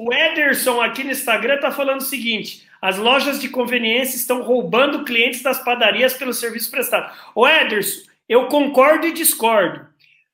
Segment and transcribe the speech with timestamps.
[0.00, 5.04] O Ederson aqui no Instagram está falando o seguinte: as lojas de conveniência estão roubando
[5.04, 7.14] clientes das padarias pelo serviço prestado.
[7.34, 9.86] O Ederson, eu concordo e discordo.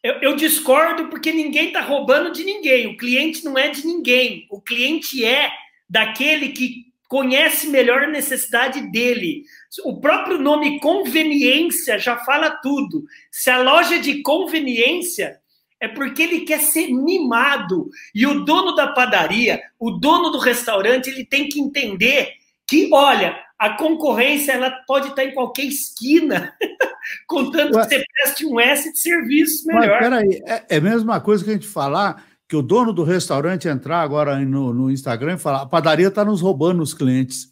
[0.00, 2.86] Eu, eu discordo porque ninguém está roubando de ninguém.
[2.86, 4.46] O cliente não é de ninguém.
[4.48, 5.50] O cliente é
[5.90, 9.42] daquele que conhece melhor a necessidade dele.
[9.84, 13.02] O próprio nome conveniência já fala tudo.
[13.32, 15.40] Se a loja de conveniência,
[15.80, 17.88] é porque ele quer ser mimado.
[18.14, 22.32] E o dono da padaria, o dono do restaurante, ele tem que entender
[22.66, 26.52] que, olha, a concorrência ela pode estar em qualquer esquina,
[27.26, 29.88] contanto Ué, que você preste um S de serviço melhor.
[29.88, 33.02] Mas peraí, é, é a mesma coisa que a gente falar que o dono do
[33.02, 37.48] restaurante entrar agora no, no Instagram e falar: a padaria está nos roubando os clientes.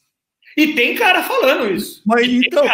[0.56, 2.02] E tem cara falando isso.
[2.06, 2.65] Mas então,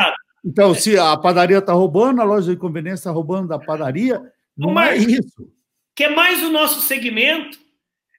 [0.45, 4.21] então, se a padaria está roubando, a loja de conveniência está roubando da padaria,
[4.57, 5.53] não é isso.
[5.95, 7.59] Que é mais o nosso segmento.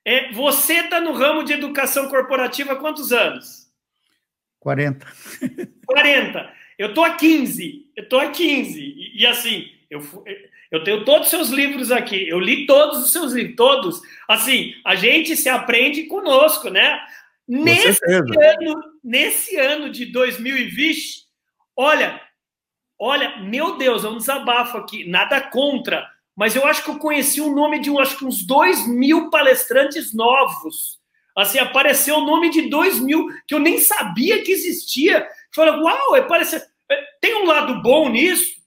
[0.06, 3.72] É, você está no ramo de educação corporativa há quantos anos?
[4.60, 5.06] 40.
[5.86, 6.54] 40.
[6.78, 7.92] Eu estou há 15.
[7.96, 8.80] Eu estou há 15.
[8.80, 10.02] E, e assim, eu,
[10.72, 12.28] eu tenho todos os seus livros aqui.
[12.28, 14.02] Eu li todos os seus livros, todos.
[14.28, 17.00] Assim, a gente se aprende conosco, né?
[17.48, 21.26] Nesse ano, nesse ano de 2020,
[21.76, 22.22] olha,
[22.98, 25.08] olha, meu Deus, é um desabafo aqui.
[25.08, 28.46] Nada contra, mas eu acho que eu conheci o nome de um, acho que uns
[28.46, 31.00] dois mil palestrantes novos.
[31.36, 35.28] Assim, apareceu o nome de dois mil que eu nem sabia que existia.
[35.54, 36.58] Falei, uau, é, parece...
[36.58, 38.62] É, tem um lado bom nisso?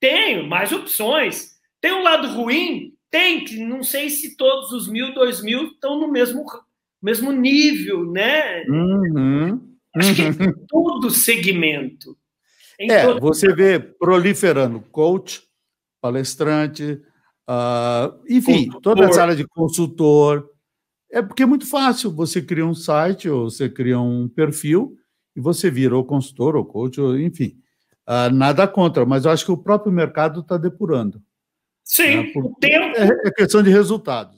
[0.00, 1.56] Tenho, mais opções.
[1.80, 2.94] Tem um lado ruim?
[3.10, 6.44] Tem, que não sei se todos os mil, dois mil estão no mesmo,
[7.00, 8.64] mesmo nível, né?
[8.64, 9.76] Uhum.
[9.96, 12.16] Acho que em todo segmento.
[12.78, 13.20] Em é, todo...
[13.20, 15.42] você vê proliferando coach,
[16.00, 17.00] palestrante,
[17.48, 18.80] uh, enfim, consultor.
[18.82, 20.48] toda essa área de consultor.
[21.10, 22.12] É porque é muito fácil.
[22.12, 24.94] Você cria um site ou você cria um perfil
[25.34, 27.56] e você vira ou consultor ou coach, ou, enfim.
[28.06, 31.22] Uh, nada contra, mas eu acho que o próprio mercado está depurando.
[31.84, 32.32] Sim, né?
[32.36, 32.96] o tempo.
[32.96, 34.37] É, é questão de resultados.